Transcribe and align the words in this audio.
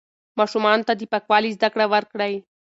ماشومانو 0.39 0.85
ته 0.87 0.93
د 0.97 1.01
پاکوالي 1.11 1.49
زده 1.57 1.67
کړه 1.73 1.85
ورکړئ. 1.93 2.33